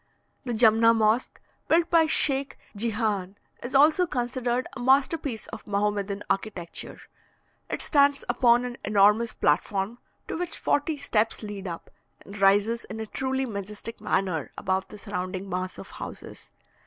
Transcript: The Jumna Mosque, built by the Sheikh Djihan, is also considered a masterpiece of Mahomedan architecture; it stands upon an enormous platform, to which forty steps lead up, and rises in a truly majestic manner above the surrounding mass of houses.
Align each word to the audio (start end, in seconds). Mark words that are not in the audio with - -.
The 0.45 0.53
Jumna 0.55 0.95
Mosque, 0.95 1.39
built 1.67 1.91
by 1.91 2.05
the 2.05 2.09
Sheikh 2.09 2.57
Djihan, 2.75 3.35
is 3.61 3.75
also 3.75 4.07
considered 4.07 4.65
a 4.75 4.79
masterpiece 4.79 5.45
of 5.49 5.67
Mahomedan 5.67 6.23
architecture; 6.27 6.99
it 7.69 7.83
stands 7.83 8.25
upon 8.27 8.65
an 8.65 8.77
enormous 8.83 9.33
platform, 9.35 9.99
to 10.27 10.35
which 10.35 10.57
forty 10.57 10.97
steps 10.97 11.43
lead 11.43 11.67
up, 11.67 11.91
and 12.21 12.39
rises 12.41 12.83
in 12.85 12.99
a 12.99 13.05
truly 13.05 13.45
majestic 13.45 14.01
manner 14.01 14.51
above 14.57 14.87
the 14.87 14.97
surrounding 14.97 15.47
mass 15.47 15.77
of 15.77 15.91
houses. 15.91 16.49